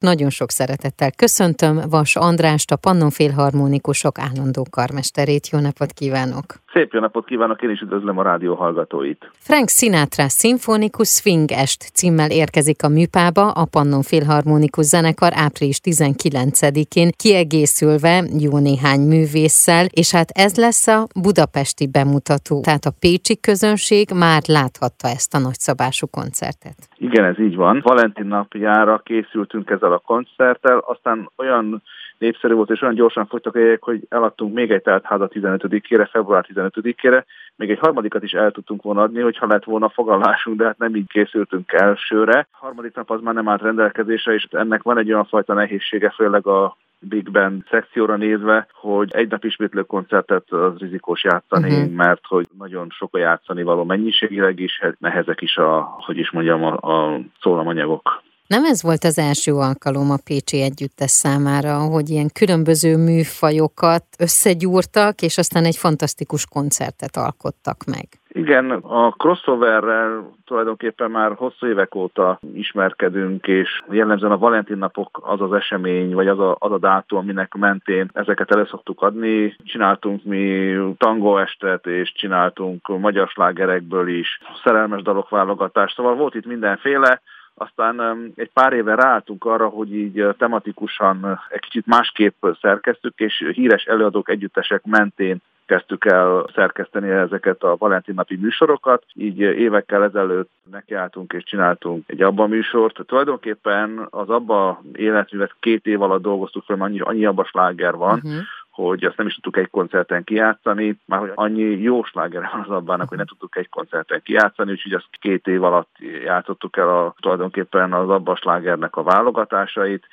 Nagyon 0.00 0.30
sok 0.30 0.50
szeretettel 0.50 1.10
köszöntöm 1.12 1.80
Vas 1.90 2.16
Andrást, 2.16 2.70
a 2.70 2.76
Pannon 2.76 3.10
Félharmonikusok 3.10 4.18
állandó 4.18 4.66
karmesterét. 4.70 5.48
Jó 5.48 5.58
napot 5.58 5.92
kívánok! 5.92 6.44
Szép 6.72 6.92
jó 6.92 7.00
napot 7.00 7.24
kívánok, 7.26 7.62
én 7.62 7.70
is 7.70 7.80
üdvözlöm 7.80 8.18
a 8.18 8.22
rádió 8.22 8.54
hallgatóit. 8.54 9.30
Frank 9.38 9.68
Sinatra 9.68 10.28
Symphonikus 10.28 11.08
Swing 11.08 11.50
Est 11.50 11.90
címmel 11.94 12.30
érkezik 12.30 12.82
a 12.82 12.88
műpába 12.88 13.50
a 13.50 13.64
Pannon 13.64 14.02
Félharmonikus 14.02 14.84
Zenekar 14.84 15.32
április 15.34 15.80
19-én, 15.84 17.10
kiegészülve 17.16 18.24
jó 18.38 18.58
néhány 18.58 19.00
művésszel, 19.00 19.86
és 19.86 20.10
hát 20.10 20.30
ez 20.30 20.56
lesz 20.56 20.86
a 20.86 21.06
budapesti 21.20 21.86
bemutató. 21.86 22.60
Tehát 22.60 22.84
a 22.84 22.94
pécsi 23.00 23.40
közönség 23.40 24.10
már 24.14 24.42
láthatta 24.46 25.08
ezt 25.08 25.34
a 25.34 25.38
nagyszabású 25.38 26.06
koncertet. 26.06 26.89
Igen, 27.02 27.24
ez 27.24 27.38
így 27.38 27.56
van. 27.56 27.80
Valentin 27.82 28.26
napjára 28.26 28.98
készültünk 28.98 29.70
ezzel 29.70 29.92
a 29.92 29.98
koncerttel, 29.98 30.78
aztán 30.78 31.30
olyan 31.36 31.82
népszerű 32.18 32.54
volt, 32.54 32.70
és 32.70 32.82
olyan 32.82 32.94
gyorsan 32.94 33.26
fogytak 33.26 33.54
a 33.54 33.58
jegyek, 33.58 33.82
hogy 33.82 34.06
eladtunk 34.08 34.54
még 34.54 34.70
egy 34.70 34.82
teltházat 34.82 35.32
15-ére, 35.34 36.08
február 36.10 36.46
15-ére, 36.54 37.24
még 37.56 37.70
egy 37.70 37.78
harmadikat 37.78 38.22
is 38.22 38.32
el 38.32 38.50
tudtunk 38.50 38.82
volna 38.82 39.02
adni, 39.02 39.20
hogyha 39.20 39.46
lett 39.46 39.64
volna 39.64 39.88
fogalásunk, 39.88 40.56
de 40.56 40.64
hát 40.64 40.78
nem 40.78 40.94
így 40.94 41.08
készültünk 41.08 41.72
elsőre. 41.72 42.46
A 42.50 42.56
harmadik 42.64 42.94
nap 42.94 43.10
az 43.10 43.20
már 43.20 43.34
nem 43.34 43.48
állt 43.48 43.62
rendelkezésre, 43.62 44.32
és 44.32 44.46
ennek 44.50 44.82
van 44.82 44.98
egy 44.98 45.12
olyan 45.12 45.24
fajta 45.24 45.54
nehézsége, 45.54 46.10
főleg 46.10 46.46
a 46.46 46.76
Big 47.00 47.30
Band 47.30 47.62
szekcióra 47.70 48.16
nézve, 48.16 48.66
hogy 48.72 49.10
egy 49.12 49.28
nap 49.28 49.44
ismétlő 49.44 49.82
koncertet 49.82 50.52
az 50.52 50.78
rizikós 50.78 51.24
játszani, 51.24 51.72
uh-huh. 51.72 51.92
mert 51.92 52.26
hogy 52.26 52.46
nagyon 52.58 52.90
sok 52.90 53.14
a 53.14 53.18
játszani 53.18 53.62
való 53.62 53.84
mennyiségileg 53.84 54.58
is, 54.58 54.82
nehezek 54.98 55.40
is 55.40 55.56
a, 55.56 55.80
hogy 55.80 56.18
is 56.18 56.30
mondjam, 56.30 56.64
a, 56.64 56.72
a 56.72 57.20
szólamanyagok. 57.40 58.19
Nem 58.56 58.64
ez 58.64 58.82
volt 58.82 59.04
az 59.04 59.18
első 59.18 59.52
alkalom 59.52 60.10
a 60.10 60.24
Pécsi 60.24 60.62
Együttes 60.62 61.10
számára, 61.10 61.74
hogy 61.94 62.08
ilyen 62.08 62.30
különböző 62.40 62.96
műfajokat 62.96 64.04
összegyúrtak, 64.18 65.14
és 65.22 65.38
aztán 65.38 65.64
egy 65.64 65.76
fantasztikus 65.76 66.46
koncertet 66.46 67.16
alkottak 67.16 67.78
meg. 67.94 68.06
Igen, 68.28 68.70
a 68.70 69.10
crossoverrel 69.10 70.30
tulajdonképpen 70.44 71.10
már 71.10 71.32
hosszú 71.34 71.66
évek 71.66 71.94
óta 71.94 72.38
ismerkedünk, 72.54 73.46
és 73.46 73.82
jellemzően 73.90 74.32
a 74.32 74.38
Valentin 74.38 74.78
napok 74.78 75.20
az 75.22 75.40
az 75.40 75.52
esemény, 75.52 76.14
vagy 76.14 76.28
az 76.28 76.38
a, 76.38 76.56
az 76.58 76.72
a 76.72 76.78
dátum, 76.78 77.18
aminek 77.18 77.54
mentén 77.54 78.10
ezeket 78.12 78.50
elő 78.50 78.66
szoktuk 78.70 79.02
adni. 79.02 79.56
Csináltunk 79.64 80.24
mi 80.24 80.74
tango 80.96 81.38
estet, 81.38 81.86
és 81.86 82.12
csináltunk 82.12 82.88
magyar 82.88 83.28
slágerekből 83.28 84.08
is 84.08 84.40
szerelmes 84.64 85.02
dalok 85.02 85.28
válogatást, 85.28 85.94
szóval 85.94 86.14
volt 86.14 86.34
itt 86.34 86.46
mindenféle, 86.46 87.20
aztán 87.60 88.32
egy 88.34 88.50
pár 88.52 88.72
éve 88.72 88.94
ráálltunk 88.94 89.44
arra, 89.44 89.68
hogy 89.68 89.94
így 89.94 90.26
tematikusan 90.38 91.40
egy 91.48 91.60
kicsit 91.60 91.86
másképp 91.86 92.44
szerkeztük, 92.60 93.18
és 93.18 93.50
híres 93.54 93.84
előadók 93.84 94.28
együttesek 94.28 94.82
mentén 94.84 95.38
kezdtük 95.66 96.04
el 96.04 96.46
szerkeszteni 96.54 97.10
ezeket 97.10 97.62
a 97.62 97.76
Valentin 97.78 98.14
napi 98.14 98.36
műsorokat. 98.36 99.04
Így 99.14 99.40
évekkel 99.40 100.02
ezelőtt 100.02 100.50
nekiálltunk 100.70 101.32
és 101.32 101.44
csináltunk 101.44 102.04
egy 102.06 102.22
abba 102.22 102.46
műsort. 102.46 103.06
Tulajdonképpen 103.06 104.06
az 104.10 104.28
abba 104.28 104.82
életművet 104.92 105.54
két 105.60 105.86
év 105.86 106.02
alatt 106.02 106.22
dolgoztuk 106.22 106.64
fel, 106.64 106.80
annyi, 106.80 107.00
annyi 107.00 107.24
abba 107.24 107.44
sláger 107.44 107.94
van, 107.94 108.14
uh-huh 108.14 108.42
hogy 108.70 109.04
azt 109.04 109.16
nem 109.16 109.26
is 109.26 109.34
tudtuk 109.34 109.56
egy 109.56 109.70
koncerten 109.70 110.24
kijátszani, 110.24 111.00
már 111.04 111.20
hogy 111.20 111.32
annyi 111.34 111.62
jó 111.62 112.02
sláger 112.02 112.48
van 112.52 112.60
az 112.60 112.70
abban, 112.70 113.06
hogy 113.06 113.16
nem 113.16 113.26
tudtuk 113.26 113.56
egy 113.56 113.68
koncerten 113.68 114.20
kijátszani, 114.24 114.70
úgyhogy 114.70 114.92
azt 114.92 115.08
két 115.20 115.46
év 115.46 115.64
alatt 115.64 115.90
játszottuk 116.24 116.76
el 116.76 116.88
a, 116.88 117.14
tulajdonképpen 117.20 117.92
az 117.92 118.08
abba 118.08 118.36
slágernek 118.36 118.96
a 118.96 119.02
válogatásait, 119.02 120.06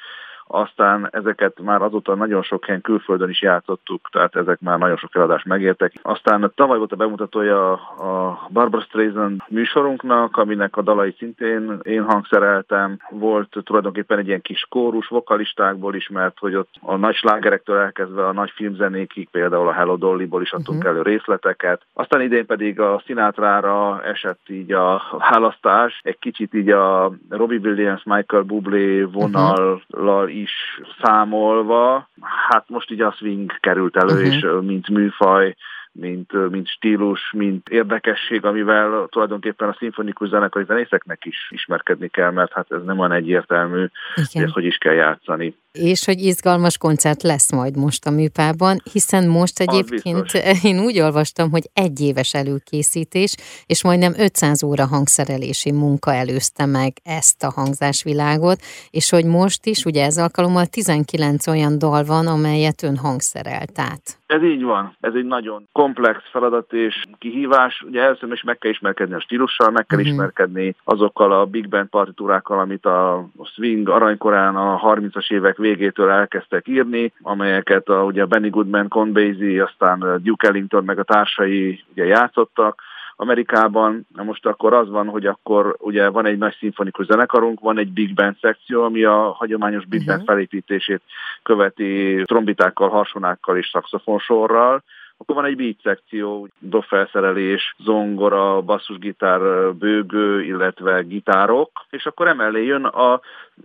aztán 0.47 1.07
ezeket 1.11 1.61
már 1.61 1.81
azóta 1.81 2.15
nagyon 2.15 2.41
sok 2.41 2.65
helyen 2.65 2.81
külföldön 2.81 3.29
is 3.29 3.41
játszottuk, 3.41 4.09
tehát 4.11 4.35
ezek 4.35 4.59
már 4.59 4.77
nagyon 4.77 4.97
sok 4.97 5.15
eladást 5.15 5.45
megértek. 5.45 5.93
Aztán 6.01 6.51
tavaly 6.55 6.77
volt 6.77 6.91
a 6.91 6.95
bemutatója 6.95 7.71
a 7.73 8.47
Barbara 8.49 8.83
Streisand 8.83 9.41
műsorunknak, 9.47 10.37
aminek 10.37 10.77
a 10.77 10.81
dalai 10.81 11.15
szintén 11.17 11.79
én 11.81 12.03
hangszereltem. 12.03 12.97
Volt 13.09 13.55
tulajdonképpen 13.63 14.17
egy 14.17 14.27
ilyen 14.27 14.41
kis 14.41 14.65
kórus 14.69 15.07
vokalistákból 15.07 15.95
is, 15.95 16.09
mert 16.09 16.39
hogy 16.39 16.55
ott 16.55 16.69
a 16.81 16.95
nagy 16.95 17.15
slágerektől 17.15 17.77
elkezdve 17.77 18.27
a 18.27 18.33
nagy 18.33 18.51
filmzenékig, 18.55 19.29
például 19.29 19.67
a 19.67 19.73
Hello 19.73 19.95
Dolly-ból 19.95 20.41
is 20.41 20.51
adtunk 20.51 20.77
uh-huh. 20.77 20.93
elő 20.93 21.01
részleteket. 21.01 21.81
Aztán 21.93 22.21
idén 22.21 22.45
pedig 22.45 22.79
a 22.79 23.01
Sinatra 23.05 24.01
esett 24.03 24.39
így 24.47 24.71
a 24.71 25.01
választás, 25.31 25.99
egy 26.03 26.19
kicsit 26.19 26.53
így 26.53 26.69
a 26.69 27.11
Robbie 27.29 27.59
Williams, 27.59 28.03
Michael 28.03 28.43
Bublé 28.43 29.01
vonallal 29.01 29.81
uh-huh 29.87 30.36
is 30.41 30.81
számolva, 31.01 32.09
hát 32.49 32.69
most 32.69 32.91
így 32.91 33.01
a 33.01 33.11
swing 33.11 33.59
került 33.59 33.97
elő, 33.97 34.13
uh-huh. 34.13 34.33
és 34.33 34.45
mint 34.61 34.89
műfaj, 34.89 35.55
mint, 35.91 36.49
mint 36.49 36.67
stílus, 36.67 37.31
mint 37.31 37.69
érdekesség, 37.69 38.45
amivel 38.45 39.07
tulajdonképpen 39.09 39.69
a 39.69 39.75
szimfonikus 39.77 40.29
zenekari 40.29 40.65
zenészeknek 40.65 41.25
is 41.25 41.47
ismerkedni 41.49 42.07
kell, 42.07 42.31
mert 42.31 42.53
hát 42.53 42.71
ez 42.71 42.83
nem 42.83 42.99
olyan 42.99 43.11
egyértelmű, 43.11 43.83
Igen. 44.15 44.27
hogy 44.31 44.41
ezt 44.43 44.53
hogy 44.53 44.65
is 44.65 44.77
kell 44.77 44.93
játszani 44.93 45.55
és 45.77 46.05
hogy 46.05 46.19
izgalmas 46.19 46.77
koncert 46.77 47.23
lesz 47.23 47.51
majd 47.51 47.77
most 47.77 48.05
a 48.05 48.11
műpában, 48.11 48.81
hiszen 48.91 49.27
most 49.27 49.59
egyébként 49.59 50.33
én 50.69 50.79
úgy 50.79 50.99
olvastam, 50.99 51.49
hogy 51.51 51.69
egy 51.73 52.01
éves 52.01 52.33
előkészítés, 52.33 53.35
és 53.65 53.83
majdnem 53.83 54.13
500 54.17 54.63
óra 54.63 54.85
hangszerelési 54.85 55.71
munka 55.71 56.13
előzte 56.13 56.65
meg 56.65 56.93
ezt 57.03 57.43
a 57.43 57.51
hangzásvilágot, 57.55 58.59
és 58.89 59.09
hogy 59.09 59.25
most 59.25 59.65
is, 59.65 59.85
ugye 59.85 60.05
ez 60.05 60.17
alkalommal 60.17 60.65
19 60.65 61.47
olyan 61.47 61.77
dal 61.77 62.03
van, 62.03 62.27
amelyet 62.27 62.83
ön 62.83 62.97
hangszerelt 62.97 63.79
át. 63.79 64.17
Ez 64.27 64.43
így 64.43 64.63
van. 64.63 64.95
Ez 64.99 65.13
egy 65.13 65.25
nagyon 65.25 65.67
komplex 65.71 66.19
feladat 66.31 66.73
és 66.73 67.03
kihívás. 67.17 67.81
Ugye 67.87 68.01
először 68.01 68.31
is 68.31 68.43
meg 68.43 68.57
kell 68.57 68.71
ismerkedni 68.71 69.15
a 69.15 69.19
stílussal, 69.19 69.71
meg 69.71 69.85
kell 69.85 69.99
uh-huh. 69.99 70.13
ismerkedni 70.13 70.75
azokkal 70.83 71.31
a 71.31 71.45
big 71.45 71.69
band 71.69 71.89
partitúrákkal, 71.89 72.59
amit 72.59 72.85
a 72.85 73.29
swing 73.55 73.89
aranykorán 73.89 74.55
a 74.55 74.95
30-as 74.95 75.31
évek 75.31 75.57
végétől 75.67 76.09
elkezdtek 76.09 76.67
írni, 76.67 77.13
amelyeket 77.21 77.87
a, 77.87 78.03
ugye 78.03 78.25
Benny 78.25 78.49
Goodman, 78.49 78.87
Con 78.87 79.13
Basie, 79.13 79.63
aztán 79.63 80.19
Duke 80.23 80.47
Ellington 80.47 80.83
meg 80.83 80.99
a 80.99 81.03
társai 81.03 81.83
ugye 81.91 82.05
játszottak, 82.05 82.81
Amerikában. 83.19 84.07
Na 84.15 84.23
most 84.23 84.45
akkor 84.45 84.73
az 84.73 84.89
van, 84.89 85.07
hogy 85.07 85.25
akkor 85.25 85.75
ugye 85.79 86.09
van 86.09 86.25
egy 86.25 86.37
nagy 86.37 86.55
szimfonikus 86.59 87.05
zenekarunk, 87.05 87.59
van 87.59 87.77
egy 87.77 87.91
big 87.91 88.13
band 88.13 88.35
szekció, 88.41 88.83
ami 88.83 89.03
a 89.03 89.31
hagyományos 89.31 89.85
big 89.85 90.05
band 90.05 90.23
felépítését 90.25 91.01
követi 91.43 92.21
trombitákkal, 92.25 92.89
harsonákkal 92.89 93.57
és 93.57 93.69
szakszofonsorral, 93.71 94.83
akkor 95.17 95.35
van 95.35 95.45
egy 95.45 95.55
beat 95.55 95.75
szekció, 95.83 96.47
dobfelszerelés, 96.59 97.75
zongora, 97.77 98.61
basszusgitár, 98.61 99.73
bőgő, 99.73 100.43
illetve 100.43 101.01
gitárok, 101.01 101.85
és 101.89 102.05
akkor 102.05 102.27
emellé 102.27 102.65
jön 102.65 102.83
a, 102.85 103.13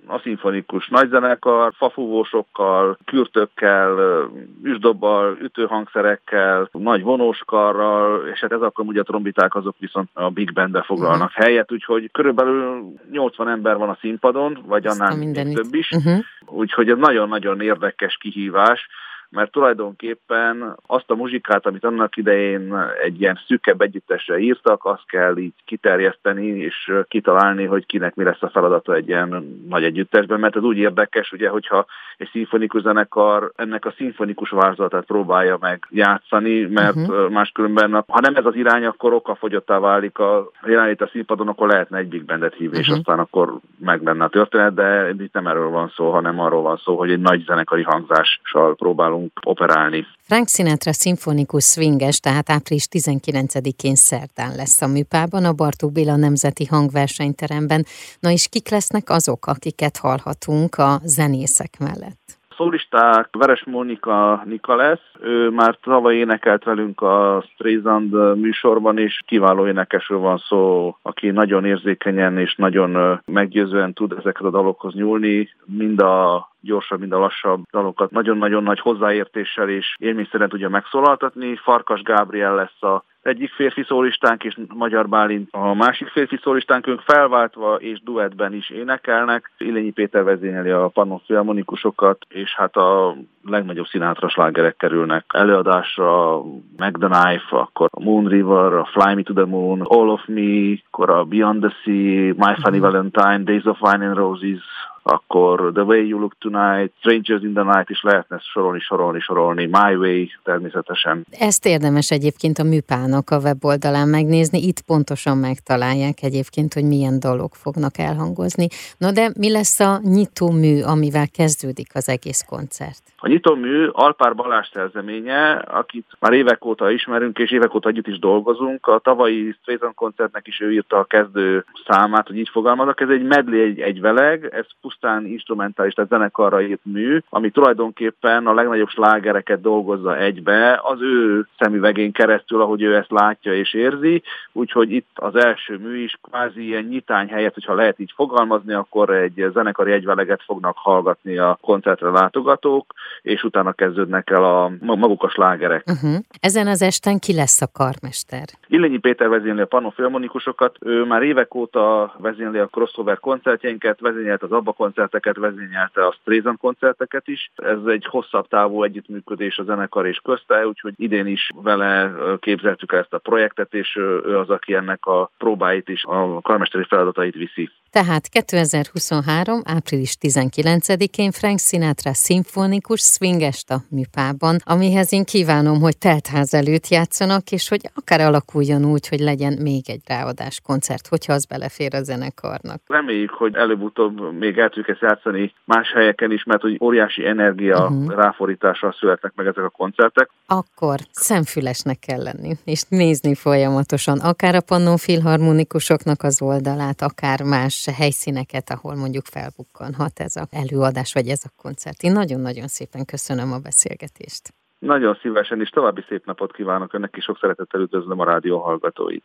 a 0.07 0.19
szimfonikus 0.23 0.89
nagyzenekar, 0.89 1.73
fafúvósokkal, 1.77 2.99
kürtökkel, 3.05 4.23
üsdobbal, 4.63 5.37
ütőhangszerekkel, 5.41 6.69
nagy 6.73 7.03
vonóskarral, 7.03 8.29
és 8.29 8.41
hát 8.41 8.53
ez 8.53 8.63
akkor 8.63 8.84
ugye 8.84 9.01
a 9.01 9.05
trombiták 9.05 9.55
azok 9.55 9.77
viszont 9.79 10.09
a 10.13 10.31
big 10.31 10.53
bandbe 10.53 10.83
foglalnak 10.83 11.29
uh-huh. 11.29 11.45
helyet, 11.45 11.73
úgyhogy 11.73 12.11
körülbelül 12.13 12.95
80 13.11 13.49
ember 13.49 13.77
van 13.77 13.89
a 13.89 13.99
színpadon, 14.01 14.59
vagy 14.67 14.87
annál 14.87 15.33
több 15.33 15.75
is, 15.75 15.91
uh-huh. 15.91 16.19
úgyhogy 16.47 16.89
ez 16.89 16.99
nagyon-nagyon 16.99 17.61
érdekes 17.61 18.17
kihívás, 18.17 18.89
mert 19.32 19.50
tulajdonképpen 19.50 20.76
azt 20.87 21.10
a 21.10 21.15
muzsikát, 21.15 21.66
amit 21.66 21.84
annak 21.84 22.16
idején 22.16 22.75
egy 23.03 23.20
ilyen 23.20 23.41
szűkebb 23.47 23.81
együttesre 23.81 24.38
írtak, 24.38 24.84
azt 24.84 25.06
kell 25.06 25.37
így 25.37 25.54
kiterjeszteni 25.65 26.47
és 26.47 26.93
kitalálni, 27.09 27.65
hogy 27.65 27.87
kinek 27.87 28.15
mi 28.15 28.25
lesz 28.25 28.42
a 28.42 28.48
feladata 28.48 28.94
egy 28.94 29.09
ilyen 29.09 29.60
nagy 29.69 29.84
együttesben, 29.84 30.41
mert 30.41 30.56
ez 30.56 30.62
úgy 30.62 30.76
érdekes, 30.76 31.32
ugye, 31.32 31.48
hogyha 31.48 31.87
egy 32.16 32.28
szimfonikus 32.33 32.83
zenekar 32.83 33.53
ennek 33.57 33.84
a 33.84 33.95
szimfonikus 33.97 34.51
vázlatát 34.51 35.04
próbálja 35.04 35.57
meg 35.60 35.86
játszani, 35.91 36.60
mert 36.60 36.97
uh-huh. 36.97 37.30
máskülönben, 37.30 38.04
ha 38.09 38.21
nem 38.21 38.34
ez 38.34 38.45
az 38.45 38.54
irány, 38.54 38.84
akkor 38.84 39.12
okafogyottá 39.12 39.78
válik 39.78 40.18
a 40.18 40.51
jelenlét 40.66 41.01
a 41.01 41.09
színpadon, 41.12 41.48
akkor 41.48 41.68
lehetne 41.68 41.98
egy 41.98 42.09
big 42.09 42.24
bandet 42.24 42.54
hívni, 42.54 42.78
uh-huh. 42.78 42.95
és 42.95 42.98
aztán 42.98 43.18
akkor 43.18 43.59
meg 43.78 44.03
lenne 44.03 44.24
a 44.24 44.28
történet, 44.28 44.74
de 44.74 45.10
itt 45.18 45.33
nem 45.33 45.47
erről 45.47 45.68
van 45.68 45.92
szó, 45.95 46.10
hanem 46.10 46.41
arról 46.41 46.62
van 46.62 46.77
szó, 46.77 46.97
hogy 46.98 47.10
egy 47.10 47.21
nagy 47.21 47.45
zenekari 47.47 47.83
hangzással 47.83 48.74
próbálunk 48.74 49.22
tudunk 49.22 49.60
operálni. 49.60 50.07
Frank 50.22 50.48
Sinatra 50.48 50.92
szimfonikus 50.92 51.65
swinges, 51.65 52.21
tehát 52.21 52.51
április 52.51 52.86
19-én 52.91 53.95
szerdán 53.95 54.54
lesz 54.54 54.83
a 54.83 54.86
műpában, 54.86 55.45
a 55.45 55.53
Bartók 55.53 55.92
Béla 55.92 56.16
Nemzeti 56.16 56.65
Hangversenyteremben. 56.65 57.86
Na 58.21 58.30
és 58.30 58.48
kik 58.48 58.69
lesznek 58.69 59.10
azok, 59.10 59.47
akiket 59.47 59.97
hallhatunk 59.97 60.78
a 60.78 61.01
zenészek 61.04 61.78
mellett? 61.78 62.41
Szólisták 62.57 63.28
Veres 63.39 63.65
Mónika 63.65 64.43
Nika 64.45 64.75
lesz, 64.75 65.10
ő 65.21 65.51
már 65.51 65.77
tavaly 65.83 66.15
énekelt 66.15 66.65
velünk 66.65 67.01
a 67.01 67.45
Streisand 67.53 68.39
műsorban 68.39 68.99
is, 68.99 69.21
kiváló 69.27 69.66
énekesről 69.66 70.19
van 70.19 70.39
szó, 70.39 70.97
aki 71.03 71.31
nagyon 71.31 71.65
érzékenyen 71.65 72.39
és 72.39 72.54
nagyon 72.54 73.21
meggyőzően 73.25 73.93
tud 73.93 74.13
ezeket 74.13 74.43
a 74.43 74.51
dalokhoz 74.51 74.95
nyúlni, 74.95 75.49
mind 75.65 76.01
a 76.01 76.51
gyorsabb, 76.60 77.01
mind 77.01 77.13
a 77.13 77.19
lassabb 77.19 77.63
dalokat 77.71 78.10
nagyon-nagyon 78.10 78.63
nagy 78.63 78.81
hozzáértéssel 78.81 79.69
és 79.69 79.95
élményszerűen 79.98 80.48
tudja 80.48 80.69
megszólaltatni. 80.69 81.57
Farkas 81.57 82.03
Gábriel 82.03 82.55
lesz 82.55 82.83
a 82.83 83.05
egyik 83.22 83.51
férfi 83.51 83.83
szólistánk, 83.83 84.45
és 84.45 84.59
Magyar 84.74 85.09
Bálint 85.09 85.48
a 85.53 85.74
másik 85.74 86.09
férfi 86.09 86.39
szólistánk, 86.42 86.86
ők 86.86 87.01
felváltva 87.01 87.74
és 87.74 88.03
duettben 88.03 88.54
is 88.54 88.71
énekelnek. 88.71 89.51
Ilényi 89.59 89.91
Péter 89.91 90.24
vezényeli 90.24 90.71
a 90.71 90.89
Pannon 90.89 91.22
filmonikusokat, 91.27 92.27
és 92.28 92.54
hát 92.54 92.77
a 92.77 93.16
legnagyobb 93.45 93.86
színátra 93.86 94.28
slágerek 94.28 94.77
kerülnek 94.77 95.24
előadásra, 95.28 96.41
Meg 96.77 96.97
the 96.98 97.09
Knife, 97.09 97.57
akkor 97.57 97.89
a 97.92 98.03
Moon 98.03 98.27
River, 98.27 98.72
a 98.72 98.84
Fly 98.84 99.15
Me 99.15 99.22
to 99.22 99.33
the 99.33 99.45
Moon, 99.45 99.80
All 99.80 100.09
of 100.09 100.27
Me, 100.27 100.74
akkor 100.91 101.10
a 101.10 101.24
Beyond 101.24 101.60
the 101.60 101.72
Sea, 101.83 102.34
My 102.36 102.54
Funny 102.63 102.78
mhm. 102.78 102.86
Valentine, 102.86 103.42
Days 103.45 103.65
of 103.65 103.80
Wine 103.80 104.07
and 104.07 104.16
Roses, 104.16 104.63
akkor 105.03 105.72
The 105.72 105.83
Way 105.83 106.07
You 106.07 106.21
Look 106.21 106.34
Tonight, 106.39 106.93
Strangers 106.99 107.43
in 107.43 107.53
the 107.53 107.63
Night 107.63 107.91
is 107.91 108.03
lehetne 108.03 108.39
sorolni, 108.39 108.81
sorolni, 108.81 109.21
sorolni, 109.21 109.65
My 109.65 109.95
Way 109.95 110.27
természetesen. 110.43 111.27
Ezt 111.31 111.66
érdemes 111.66 112.10
egyébként 112.10 112.59
a 112.59 112.63
műpának 112.63 113.31
a 113.31 113.39
weboldalán 113.39 114.09
megnézni, 114.09 114.59
itt 114.66 114.81
pontosan 114.81 115.37
megtalálják 115.37 116.22
egyébként, 116.22 116.75
hogy 116.75 116.84
milyen 116.84 117.21
dalok 117.21 117.54
fognak 117.54 117.99
elhangozni. 117.99 118.66
Na 118.99 119.13
de 119.13 119.31
mi 119.39 119.51
lesz 119.51 119.81
a 119.81 120.01
nyitó 120.03 120.51
mű, 120.51 120.83
amivel 120.83 121.28
kezdődik 121.28 121.91
az 121.95 122.09
egész 122.09 122.45
koncert? 122.48 123.03
A 123.25 123.28
nyitómű 123.28 123.87
Alpár 123.87 124.34
Balázs 124.34 124.69
szerzeménye, 124.72 125.51
akit 125.53 126.07
már 126.19 126.33
évek 126.33 126.65
óta 126.65 126.91
ismerünk, 126.91 127.39
és 127.39 127.51
évek 127.51 127.75
óta 127.75 127.89
együtt 127.89 128.07
is 128.07 128.19
dolgozunk. 128.19 128.87
A 128.87 128.98
tavalyi 128.98 129.57
Straighton 129.60 129.95
koncertnek 129.95 130.47
is 130.47 130.60
ő 130.60 130.72
írta 130.72 130.98
a 130.98 131.05
kezdő 131.05 131.65
számát, 131.87 132.27
hogy 132.27 132.39
így 132.39 132.48
fogalmazok. 132.48 133.01
Ez 133.01 133.09
egy 133.09 133.22
medley, 133.22 133.60
egy, 133.60 133.81
egy 133.81 134.01
veleg, 134.01 134.48
ez 134.53 134.66
pusztán 134.92 135.27
instrumentális, 135.27 135.94
tehát 135.94 136.10
zenekarra 136.10 136.62
írt 136.62 136.80
mű, 136.83 137.18
ami 137.28 137.50
tulajdonképpen 137.50 138.47
a 138.47 138.54
legnagyobb 138.54 138.89
slágereket 138.89 139.60
dolgozza 139.60 140.18
egybe, 140.18 140.80
az 140.83 141.00
ő 141.00 141.47
szemüvegén 141.59 142.12
keresztül, 142.12 142.60
ahogy 142.60 142.83
ő 142.83 142.97
ezt 142.97 143.10
látja 143.10 143.54
és 143.54 143.74
érzi. 143.74 144.22
Úgyhogy 144.53 144.92
itt 144.92 145.10
az 145.15 145.36
első 145.36 145.78
mű 145.78 146.03
is 146.03 146.18
kvázi 146.22 146.66
ilyen 146.66 146.84
nyitány 146.84 147.28
helyett, 147.28 147.54
hogyha 147.54 147.74
lehet 147.74 147.98
így 147.98 148.12
fogalmazni, 148.15 148.72
akkor 148.72 149.10
egy 149.10 149.50
zenekari 149.53 149.92
egyveleget 149.92 150.42
fognak 150.42 150.77
hallgatni 150.77 151.38
a 151.38 151.59
koncertre 151.60 152.10
látogatók 152.10 152.95
és 153.22 153.42
utána 153.42 153.72
kezdődnek 153.72 154.30
el 154.30 154.45
a 154.45 154.72
maguk 154.80 155.22
a 155.22 155.28
slágerek. 155.28 155.84
Uh-huh. 155.86 156.21
Ezen 156.41 156.66
az 156.66 156.83
esten 156.83 157.18
ki 157.18 157.34
lesz 157.34 157.60
a 157.60 157.66
karmester? 157.72 158.45
Illényi 158.68 158.98
Péter 158.98 159.28
vezényli 159.28 159.60
a 159.60 159.66
panofilmonikusokat, 159.66 160.77
ő 160.80 161.04
már 161.04 161.22
évek 161.22 161.54
óta 161.54 162.15
vezényli 162.18 162.59
a 162.59 162.66
crossover 162.66 163.21
koncertjeinket, 163.21 164.00
vezényelte 164.00 164.45
az 164.45 164.53
ABBA 164.53 164.72
koncerteket, 164.83 165.37
vezényelte 165.37 166.07
a 166.07 166.17
Streisand 166.21 166.59
koncerteket 166.59 167.29
is. 167.29 167.51
Ez 167.55 167.79
egy 167.87 168.07
hosszabb 168.07 168.49
távú 168.49 168.83
együttműködés 168.83 169.59
a 169.59 169.65
zenekar 169.65 170.07
és 170.07 170.21
közte, 170.25 170.67
úgyhogy 170.67 170.95
idén 170.97 171.27
is 171.27 171.51
vele 171.63 172.13
képzeltük 172.41 172.93
ezt 172.93 173.13
a 173.13 173.19
projektet, 173.19 173.75
és 173.75 173.97
ő 173.97 174.39
az, 174.39 174.51
aki 174.51 174.75
ennek 174.75 175.07
a 175.07 175.31
próbáit 175.39 175.89
is, 175.89 176.05
a 176.05 176.41
karmesteri 176.41 176.84
feladatait 176.84 177.34
viszi. 177.34 177.71
Tehát 177.91 178.29
2023. 178.29 179.61
április 179.65 180.17
19-én 180.21 181.31
Frank 181.31 181.59
Sinatra 181.59 182.13
szimfonikus 182.13 183.01
swingest 183.01 183.71
a 183.71 183.79
műpában, 183.91 184.57
amihez 184.65 185.13
én 185.13 185.25
kívánom, 185.25 185.81
hogy 185.81 185.99
teltház 185.99 186.55
előtt 186.55 186.89
játszanak, 186.89 187.51
és 187.51 187.69
hogy 187.69 187.81
akár 187.95 188.21
alakuljon 188.21 188.84
úgy, 188.84 189.09
hogy 189.09 189.19
legyen 189.19 189.55
még 189.63 189.83
egy 189.87 190.03
ráadás 190.07 190.61
koncert, 190.61 191.07
hogyha 191.07 191.33
az 191.33 191.45
belefér 191.47 191.95
a 191.95 192.03
zenekarnak. 192.03 192.81
Reméljük, 192.87 193.31
hogy 193.31 193.55
előbb-utóbb 193.55 194.39
még 194.39 194.59
el 194.59 194.71
tudjuk 194.72 194.89
ezt 194.89 195.01
játszani 195.01 195.54
más 195.65 195.92
helyeken 195.92 196.30
is, 196.30 196.45
mert 196.45 196.60
hogy 196.60 196.78
óriási 196.80 197.27
energia 197.27 197.86
uh-huh. 197.86 198.15
ráfordítással 198.15 198.92
születnek 198.92 199.33
meg 199.34 199.47
ezek 199.47 199.65
a 199.65 199.69
koncertek. 199.69 200.30
Akkor 200.47 200.98
szemfülesnek 201.10 201.98
kell 201.98 202.22
lenni, 202.22 202.53
és 202.65 202.83
nézni 202.89 203.34
folyamatosan, 203.34 204.19
akár 204.19 204.54
a 204.54 204.60
Pannon 204.66 204.97
Filharmonikusoknak 204.97 206.22
az 206.22 206.42
oldalát, 206.42 207.01
akár 207.01 207.42
más 207.42 207.89
helyszíneket, 207.97 208.71
ahol 208.71 208.95
mondjuk 208.95 209.24
felbukkanhat 209.24 210.21
ez 210.21 210.36
a 210.36 210.47
előadás, 210.51 211.13
vagy 211.13 211.28
ez 211.28 211.42
a 211.45 211.63
koncert. 211.63 212.03
Én 212.03 212.13
nagyon-nagyon 212.13 212.66
szépen 212.66 213.04
köszönöm 213.04 213.53
a 213.53 213.59
beszélgetést. 213.59 214.42
Nagyon 214.78 215.19
szívesen, 215.22 215.60
és 215.60 215.69
további 215.69 216.04
szép 216.09 216.27
napot 216.27 216.53
kívánok 216.53 216.95
önnek, 216.95 217.15
és 217.16 217.24
sok 217.24 217.39
szeretettel 217.39 217.80
üdvözlöm 217.80 218.21
a 218.21 218.24
rádió 218.24 218.59
hallgatóit. 218.59 219.24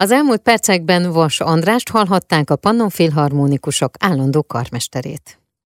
Az 0.00 0.10
elmúlt 0.10 0.40
percekben 0.40 1.12
Vas 1.12 1.40
Andrást 1.40 1.88
hallhatták 1.88 2.50
a 2.50 2.56
Pannon 2.56 2.88
Filharmonikusok 2.88 3.94
állandó 3.98 4.42
karmesterét. 4.42 5.40